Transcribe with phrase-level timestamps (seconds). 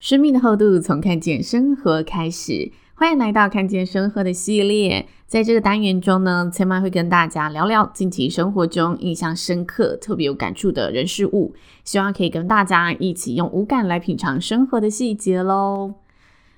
[0.00, 5.06] 生命的厚度从看见生活开始，欢迎来到看见生活的系列。
[5.26, 11.54] 在这个单元中呢，千嫚会跟大家聊聊近期生活中印象深刻、特别有感触的人事物，
[11.84, 15.92] 希望可以跟大家一起用五感来品尝生活的细节喽。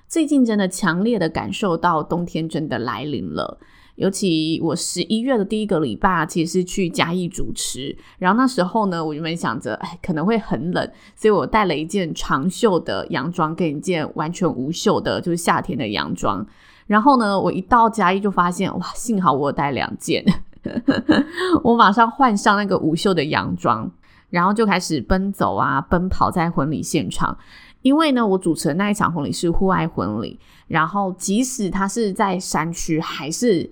[0.07, 3.59] 最近真的强烈的感受到冬天真的来临了。
[3.95, 16.43] 尤其我十一月的第一个礼拜，其实是去嘉义主持，然后那时候呢，我原本想着，哎，可能会很冷，所以我带了一件长袖的洋装跟一件完全无袖的，就是夏天的洋装。
[16.87, 20.25] 然后呢，我一到嘉义就发现，哇，幸好我有带两件，
[21.63, 23.91] 我马上换上那个无袖的洋装，
[24.31, 27.37] 然后就开始奔走啊，奔跑在婚礼现场。
[27.83, 33.71] 因为呢，我主持的那一场婚礼是户外婚礼，然后即使它是在山区，还是。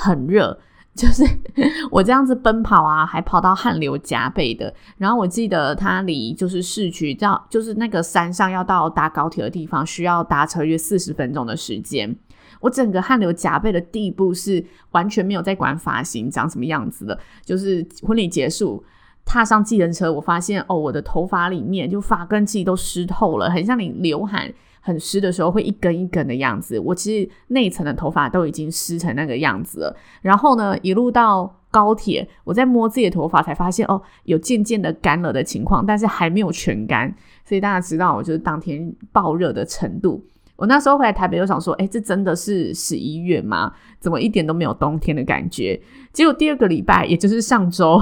[0.00, 0.56] 很热，
[0.94, 1.24] 就是
[1.90, 4.72] 我这样子奔跑啊，还跑到汗流浃背的。
[4.96, 12.16] 然后我记得它离就是市区，到就是那个山上要到搭高铁的地方，需要搭车约四十分钟的时间。
[12.60, 17.18] 我整个汗流浃背的地步是完全没有在管发型长什么样子的。
[17.44, 18.84] 就是婚礼结束，
[19.24, 24.52] 踏上计程车，我发现哦，我的头发里面就发根其实都湿透了，很像你流汗。
[24.88, 29.96] 很湿的时候会一根一根的样子，我其实内层的头发都已经湿成那个样子了。
[30.22, 37.14] 然后呢，一路到高铁，我在摸自己的头发才发现哦，有渐渐的干了的情况，但是还没有全干。
[37.44, 40.24] 所以大家知道，我就是当天爆热的程度。
[40.56, 43.72] 我那时候回来台北，就想说，哎，这真的是十一月吗？
[44.00, 45.78] 怎么一点都没有冬天的感觉？
[46.12, 48.00] 结果第二个礼拜，也就是上周，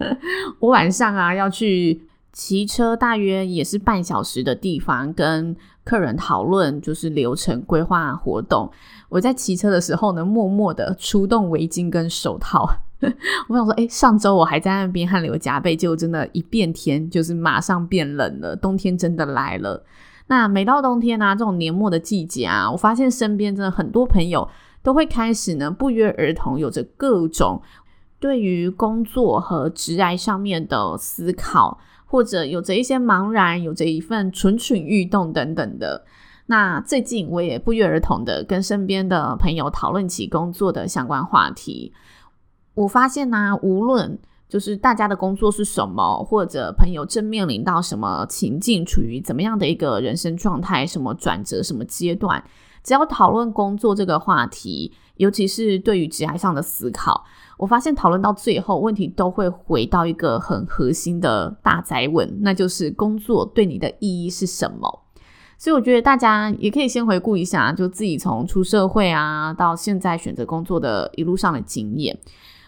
[0.60, 2.02] 我晚上啊要去
[2.32, 5.56] 骑车，大约也是半小时的地方跟。
[5.86, 8.68] 客人讨论就是流程规划活动，
[9.08, 12.68] 我在骑车的时候呢，默默的出动围巾跟手套。
[13.48, 19.84] 我想说，诶，上周我还在那边汗流浃背，结果真的，一变天就是马上变冷了，冬天真的来了。
[20.26, 24.48] 那每到冬天啊，这种年末的季节啊，我发现身边真的很多朋友
[24.82, 27.62] 都会开始呢，不约而同有着各种
[28.18, 31.78] 对于工作和职涯上面的思考。
[32.06, 36.04] 或者有着一些茫然，有着一份蠢蠢欲动等等的。
[36.46, 41.92] 那最近我也不约而同的跟身边的朋友讨论起工作的相关话题。
[42.74, 44.16] 我发现呢、啊，无论
[44.48, 52.44] 就是大家的工作是什么，或者朋友正面临到什么情境，处于怎么样的一个人生状态，什么转折，什么阶段，
[52.84, 57.24] 只要讨论工作这个话题，尤其是对于职涯上的思考。
[57.58, 65.04] 我发现讨论到最后，问题都会回到一个很核心的大宅问，那就是工作对你的意义是什么？
[65.58, 72.18] 所以我觉得大家也可以先回顾一下，就自己从出社会啊到现在选择工作的一路上的经验。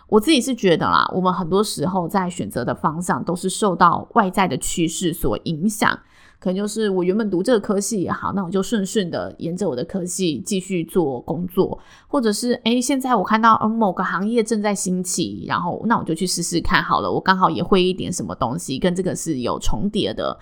[0.08, 5.98] 我自己是觉得啦，我们很多时候在选择的方向都是受到外在的趋势所影响。
[6.40, 11.76] 可能就是我原本读这个科系也好，那我就顺顺的沿着我的科系继续做工作，
[12.06, 20.38] 或者是诶，现在我看到某个行业正在兴起，然后那我就去试试看好了，我刚好也会一点什么东西跟这个是有重叠的。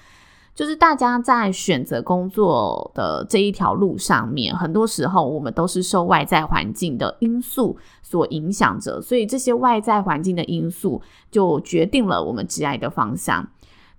[0.54, 13.48] 就是大家在选择工作的这一条路上面，很多时候我们都是受外在环境的因素所影响着，所以这些外在环境的因素就决定了我们职业的方向，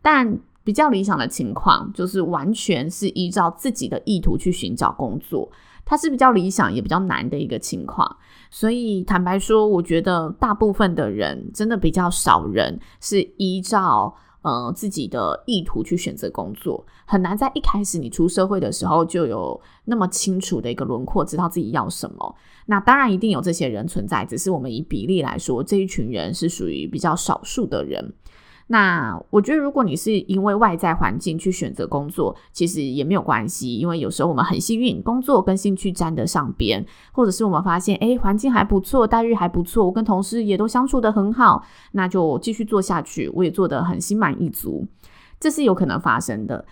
[0.01, 0.37] 但。
[0.67, 5.49] 比较理想的情况就是完全是依照自己的意图去寻找工作，
[5.85, 8.17] 它是比较理想也比较难的一个情况。
[8.51, 22.35] 所以坦白说，我觉得大部分的人真的比较少人是依照呃自己的意图去选择工作，很难在一开始你出社会的时候就有那么清楚的一个轮廓，知道自己要什么。
[22.65, 28.13] 那当然一定有这些人存在，只是我们以比例来说，这一群人是属于比较少数的人。
[28.69, 44.85] 那我觉得，如果你是因为外在环境去选择工作，其实也没有关系，因为有时候我们很幸运，工作跟兴趣沾得上边，或者是我们发现，诶，环境还不错，待遇还不错，我跟同事也都相处得很好，那就继续做下去，我也做得很心满意足，
[45.39, 46.65] 这是有可能发生的。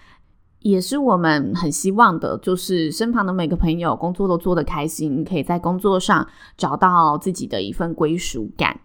[0.59, 6.27] 也是我们很希望的，就是身旁的每个朋友工作都做得开心，可以在工作上
[6.57, 8.79] 找到自己的一份归属感。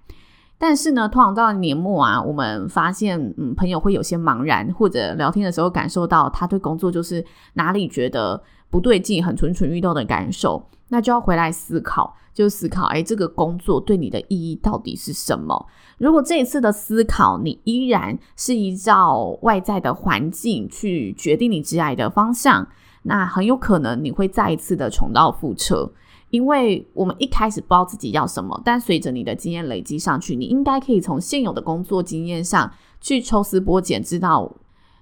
[0.62, 7.25] 但是呢，通常到年末啊，我们发现，嗯，朋友会有些茫然，或者聊天的时候感受到他对工作就是
[7.55, 15.67] 哪里觉得不对劲，很蠢蠢欲动的感受，那就要回来思考， 就思考，哎，这个工作对你的意义到底是什么？
[15.97, 22.69] 如果这一次的思考，你依然是依照外在的环境去决定你职业的方向，
[23.05, 25.91] 那很有可能你会再一次的重蹈覆辙。
[26.31, 34.56] 因为我们一开始不知道自己要什么，但随着你的经验累积上去，你应该可以从现有的工作经验上去抽丝剥茧，知道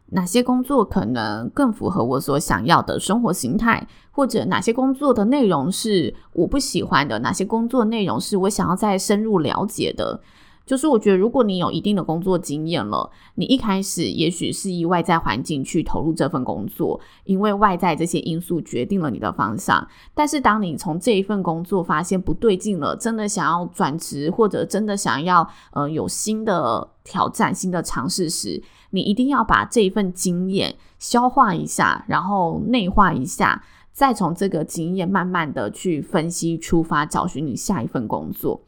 [0.06, 10.20] 哪些工作可能更符合我所想要的生活形态，或者哪些工作的内容是我不喜欢的，哪些工作内容是我想要再深入了解的。
[10.68, 19.88] 就是我觉得，如果你有一定的工作经验了，你一开始也许是以外在环境去投入这份工作，因为外在这些因素决定了你的方向。
[20.12, 33.64] 但是，当你从这一份工作发现不对劲了，真的想要转职，或者真的想要呃有新的挑战、新的尝试时，你一定要把这一份经验消化一下，然后内化一下，
[33.94, 38.60] 再从这个经验慢慢的去分析出发，找寻你下一份工作。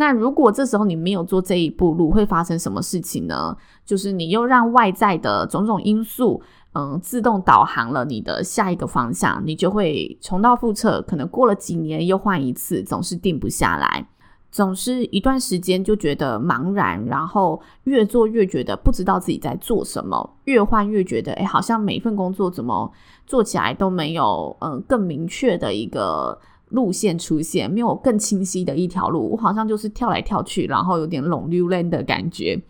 [0.00, 3.54] 那如果这时候你没有做这一步路，会发生什么事情呢？
[3.84, 6.40] 就是你又让外在的种种因素，
[6.72, 11.02] 嗯，自动导航了你的下一个方向，你就会重蹈覆辙。
[11.02, 14.08] 可能过了几年又换一次，总是定不下来，
[14.50, 22.90] 总是一段时间就觉得茫然，然后越做越觉得不知道自己在做什么，越换越觉得，诶，好像每一份工作怎么
[23.26, 26.38] 做起来都没有，嗯，更明确的一个。
[26.70, 32.60] 路线出现，没有更清晰的一条路，我好像就是跳来跳去，然后有点龙溜人的感觉。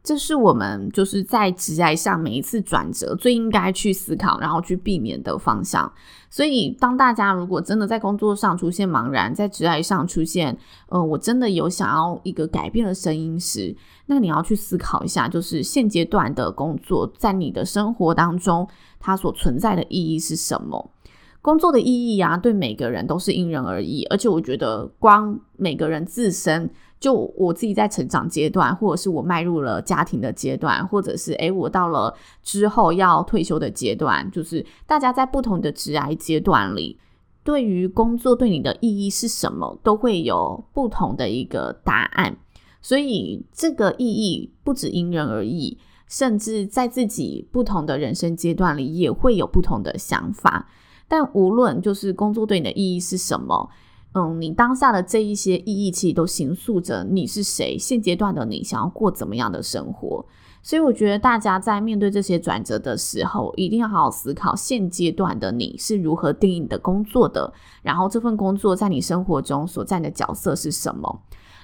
[0.00, 5.92] 这是我们就是在职涯上每一次转折最应该去思考，然后去避免的方向。
[6.30, 10.56] 所以，当大家如果真的在工作上出现茫然，在职涯上出现，
[10.88, 13.76] 呃，我真的有想要一个改变的声音时，
[14.06, 18.66] 那你要去思考一下，就是现阶段的工作在你的生活当中，
[18.98, 20.90] 它所存在的意义是什么？
[21.40, 26.68] 工作的意义啊，对每个人都是因人而异，而且我觉得，光每个人自身，
[26.98, 32.12] 就我自己在成长阶段，或者是我迈入了家庭的阶段，或者是诶，我到了
[32.42, 36.98] 之后要退休的阶段，就是大家在不同的职涯阶段里，
[37.44, 42.36] 对于工作对你的意义是什么，都会有不同的一个答案。
[42.82, 50.68] 所以这个意义不止因人而异，甚至在自己不同的人生阶段里，也会有不同的想法。
[51.08, 53.68] 但无论就是工作对你的意义是什么，
[54.12, 60.24] 嗯，你当下的这一些意义，其实都形塑着你是谁，现阶段的你想要过怎么样的生活。
[60.60, 67.50] 所以我觉得大家在面对这些转折的时候，一定要好好思考现阶段的你是如何定义你的工作的，
[67.80, 71.22] 然后这份工作在你生活中所占的角色是什么。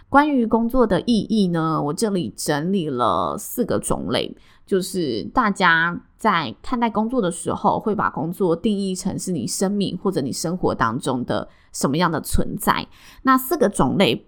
[0.09, 4.35] 关于工作的意义呢，我这里整理了四个种类，
[4.67, 12.87] 就是大家在看待工作的时候，会把工作定义成是你生命或者你生活当中的什么样的存在。
[13.23, 14.27] 那四个种类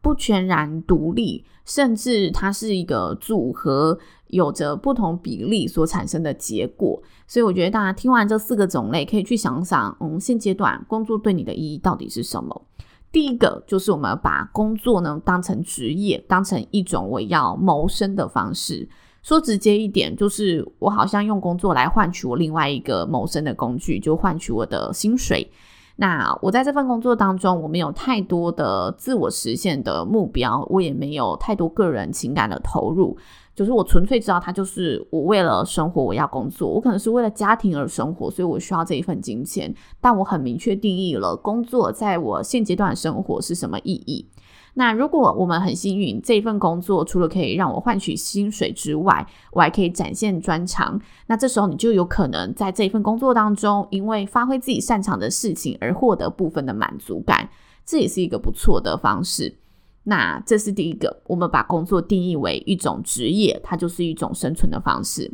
[0.00, 7.00] 不全然独立，甚至它是一个组合，有着不同比例所产生的结果。
[7.28, 12.66] 所以我觉得大家听完这四个种类，可以去想想，嗯，现阶段工作对你的意义到底是什么？
[13.12, 18.88] 第一个就是我们把工作呢当成职业，当成一种我要谋生的方式。
[19.22, 25.50] 说直接一点，就是我好像用工作来换取我另外一个谋生的工具，就换取我的薪水。
[25.96, 33.16] 那我在这份工作当中，我没有太多的自我实现的目标，我也没有太多个人情感的投入。
[33.54, 36.66] 就是我纯粹知道，他就是我为了生活，我要工作。
[36.66, 39.72] 我可能是为了家庭而生活，所以我需要这一份金钱。
[40.00, 44.26] 但我很明确定义了工作在我现阶段生活是什么意义。
[44.74, 51.00] 那如果我们很幸运，这份工作除了可以让我换取薪水之外，我还可以展现专长。
[51.26, 57.50] 那这时候你就有可能在这一份工作当中，因为发挥自己擅长的事情而获得部分的满足感。
[57.84, 59.58] 这也是一个不错的方式。
[60.04, 65.30] 那这是第一个，我们把工作定义为一种职业，它就是一种生存的方式。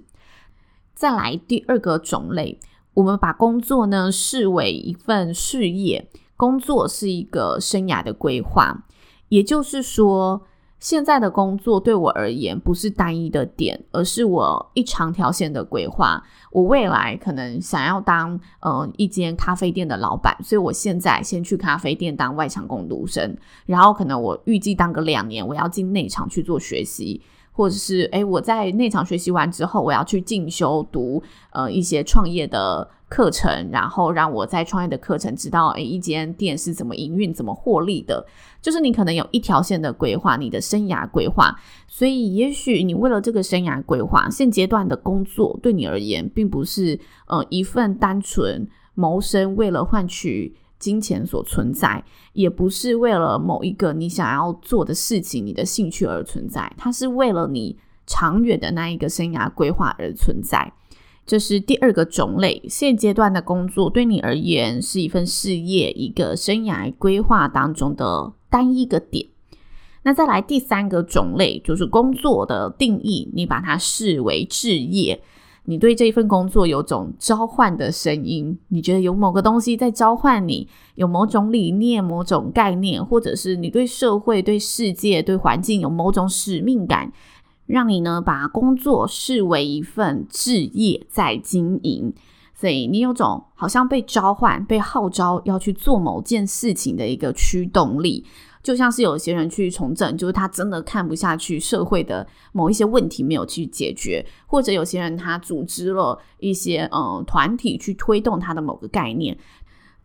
[0.94, 2.58] 再来第二个种类，
[2.94, 8.84] 我们把工作呢视为一份事业，工作是一个生涯的规划，
[9.28, 10.42] 也就是说。
[10.80, 16.22] 现在的工作对我而言不是单一的点，而是我一长条线的规划。
[16.52, 27.20] 我未来可能想要当呃一间咖啡店的老板，所以我现在先去咖啡店当外场工读生，然后可能我预计当个两年，我要进内场去做学习。
[27.50, 31.20] 或者是诶，我在内场学习完之后，我要去进修读
[31.50, 38.26] 呃一些创业的课程，然后让我在创业的课程知道诶一间店是怎么营运、怎么获利的。
[38.60, 41.54] 就是你可能有一条线的规划，你的生涯规划。
[41.86, 60.72] 所以也许你为了这个生涯规划，现阶段的工作对你而言，并不是呃一份单纯谋生为了换取金钱所存在，也不是为了某一个你想要做的事情、你的兴趣而存在，它是为了你长远的那一个生涯规划而存在。
[61.28, 69.26] 这是第二个种类，现阶段的工作对你而言是一份事业、一个生涯规划当中的单一个点。
[70.04, 75.20] 那再来第三个种类，就是工作的定义，你把它视为志业。
[75.64, 87.12] 你对这份工作有种召唤的声音，你觉得有某个东西在召唤你，有某种理念、某种概念，或者是你对社会、对世界、对环境有某种使命感，
[87.68, 92.12] 让你呢把工作视为一份志业在经营，
[92.54, 98.24] 所以你有种好像被召唤、被号召要去做某件事情的一个驱动力。
[98.60, 109.38] 就像是有些人去从政，就是他真的看不下去社会的某一些问题没有去解决，或者有些人他组织了一些嗯团体去推动他的某个概念，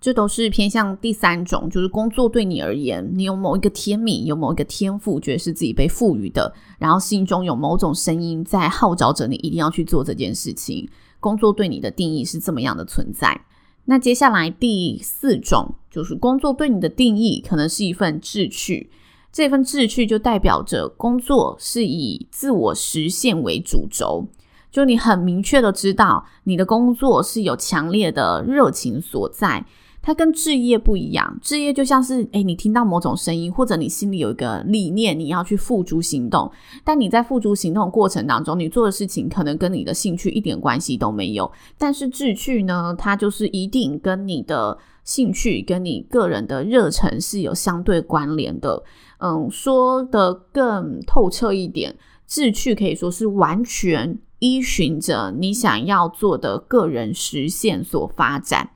[0.04, 10.86] 这都是偏向第三种，就是工作对你而言，你有某一个天命，有某一个天赋，觉得是自己被赋予的，然后心中有某种声音在号召着你一定要去做这件事情。
[11.22, 13.46] 工作对你的定义是这么样的存在。
[13.86, 18.90] 那接下来第四种就是工作对你的定义，可能是一份志趣。
[19.32, 24.28] 这份志趣就代表着工作是以自我实现为主轴，
[24.70, 29.66] 就你很明确的知道你的工作是有强烈的热情所在。
[30.06, 36.52] 它跟志业不一样，志业就像是，诶，你听到某种声音，或者你心里有一个理念，你要去付诸行动。
[36.84, 41.50] 但你在付诸行动过程当中，你做的事情可能跟你的兴趣一点关系都没有。
[41.78, 48.84] 但是志趣呢，它就是一定跟你的兴趣、跟你个人的热忱是有相对关联的。
[49.20, 51.96] 嗯，说得更透彻一点，
[52.28, 58.72] 志趣可以说是完全依循着你想要做的个人实现所发展。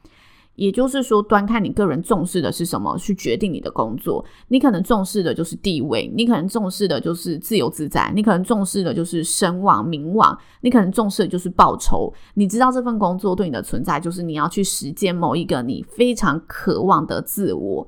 [0.57, 4.25] 也就是说，端看你个人重视的是什么，去决定你的工作。
[4.49, 12.11] 你可能重视的就是地位，你可能重视的就是自由自在，你可能重视的就是声望、名望，你可能重视的就是报酬。
[12.33, 17.87] 你知道这份工作对你的存在，就是你要去实践某一个你非常渴望的自我。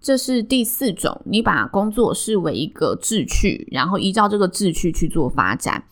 [0.00, 5.82] 这是第四种，你把工作视为一个志趣，然后依照这个志趣去做发展。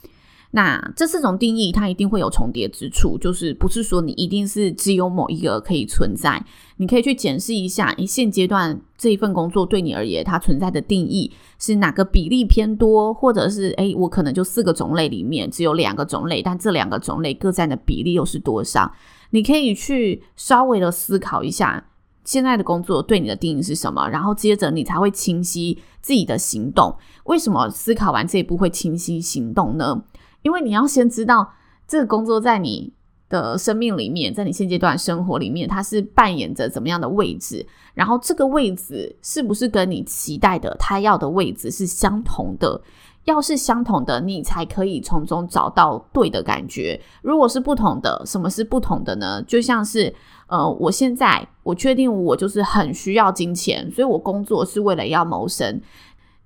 [0.57, 6.43] 那这四种定义，它一定会有重叠之处，就是不是说你一定是只有某一个可以存在。
[6.79, 18.91] 你可以去检视一下，你现阶段这一份工作对你而言，它存在的定义是哪个比例偏多，或者是诶，我可能就四个种类里面只有两个种类，但这两个种类各占的比例又是多少？
[19.33, 21.85] 你可以去稍微的思考一下，
[22.25, 26.97] 现在的工作对你的定义是什么，然后接着你才会清晰自己的行动。
[27.25, 30.03] 为什么思考完这一步会清晰行动呢？
[30.43, 31.53] 因为你要先知道
[31.87, 32.93] 这个工作在你
[33.29, 42.81] 的生命里面，在你现阶段生活里面，它是扮演着怎么样的位置，然后这个位置是不是跟你期待的他要的位置是相同的？
[43.25, 47.01] 要是相同的，你才可以从中找到对的感觉。
[47.23, 49.43] 如果是不同的，什么是不同的呢？
[49.43, 50.15] 就像是
[50.47, 55.81] 呃，我现在我确定我就是很需要金钱，所以我工作是为了要谋生，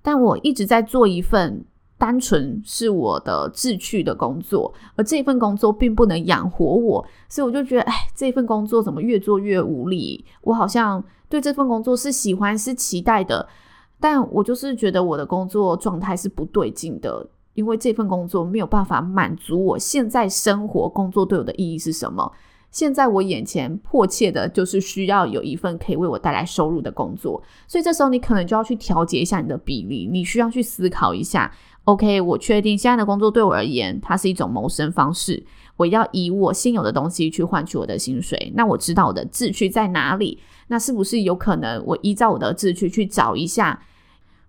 [0.00, 1.62] 但我一直在做一份。
[2.00, 10.24] 单纯是我的志趣的工作，而这份工作并不能养活我，所以我就觉得，哎，这份工作怎么越做越无力？
[10.40, 13.46] 我好像对这份工作是喜欢、是期待的，
[14.00, 22.32] 但我就是觉得我的工作状态是不对劲的，因为这份工作没有办法满足我现在生活工作对我的意义是什么？
[22.70, 31.52] 现在我眼前迫切的就是需要有一份可以为我带来收入的工作，所以这时候你可能就要去调节一下你的比例，你需要去思考一下。
[31.84, 35.44] OK，我确定现在的工作对我而言，它是一种谋生方式。
[35.76, 38.52] 我要以我现有的东西去换取我的薪水。
[38.54, 40.38] 那我知道我的志趣在哪里？
[40.68, 43.82] 那是不是有可能我依照我的志趣去找一下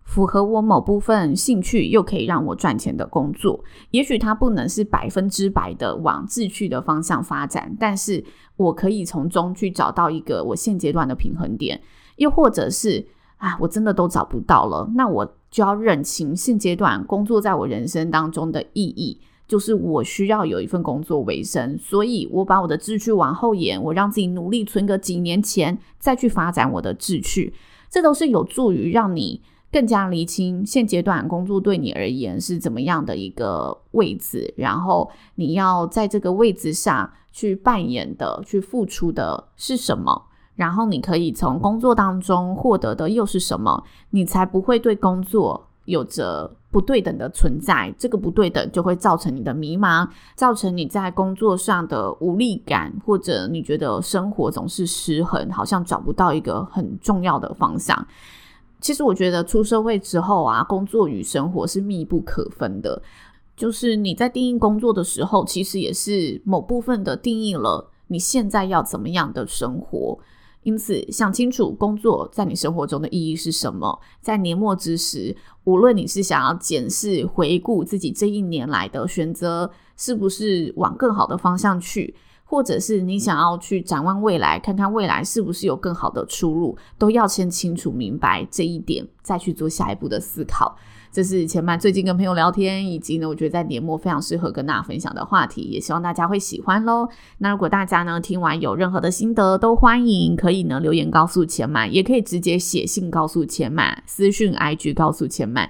[0.03, 3.63] 符合我某部分兴趣又可以让我赚钱的工作？
[3.91, 8.23] 也许它不能是百分之百的往志趣的方向发展，但是
[8.57, 11.81] 我可以从中去找到一个我现阶段的平衡点。
[12.17, 13.07] 又或者是
[13.41, 15.35] 啊，我真的都找不到了，那我。
[15.51, 27.53] 就要认清现阶段工作在我人生当中的意义，就是我需要有一份工作为生，所以我把我的志趣往后延，我让自己努力存个几年钱，再去发展我的志趣，
[27.89, 40.27] 这都是有助于让你更加厘清现阶段工作对你而言是怎么样的一个位置，然后你要在这个位置上去扮演的、去付出的是什么，
[40.61, 58.07] 然后你可以从工作当中获得的又是什么，你才不会对工作有着不对等的存在，这个不对等就会造成你的迷茫，造成你在工作上的无力感，或者你觉得生活总是失衡，好像找不到一个很重要的方向。
[58.79, 63.01] 其实我觉得出社会之后啊，工作与生活是密不可分的。
[63.57, 70.19] 就是你在定义工作的时候，其实也是某部分的定义了你现在要怎么样的生活。
[70.63, 73.99] 因此，想清楚工作在你生活中的意义是什么。
[74.21, 82.13] 在年末之时，无论你是想要检视、回顾自己这一年来的选择，是不是往更好的方向去，
[82.51, 90.75] 或者是你想要去展望未来，看看未来是不是有更好的出路，都要先清楚明白这一点，再去做下一步的思考。
[91.13, 97.07] 这是千曼最近跟朋友聊天，以及呢，我觉得在年末非常适合跟大家分享的话题，也希望大家会喜欢喽。
[97.37, 105.69] 那如果大家呢听完有任何的心得，都欢迎可以呢留言告诉千曼，也可以直接写信告诉千曼，私讯 IG 告诉千曼，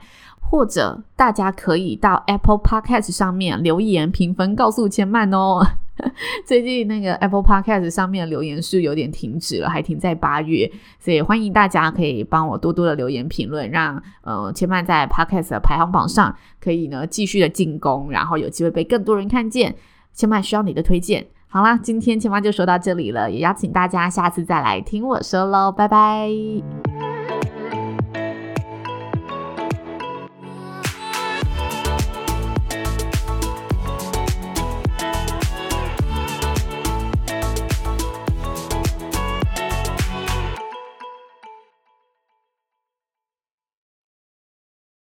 [0.52, 5.66] 或者大家可以到 Apple Podcast 上面留言评分告诉千曼哦。
[6.46, 19.74] 最近那个 Apple Podcast 上面留言数有点停止了，还停在八月，所以欢迎大家可以帮我多多的留言评论，让呃千曼在 Podcast 的排行榜上可以呢继续的进攻，然后有机会被更多人看见。
[20.12, 21.26] 千曼需要你的推荐。
[21.48, 26.30] 好啦，今天千曼就说到这里了，也邀请大家下次再来听我说喽，拜拜。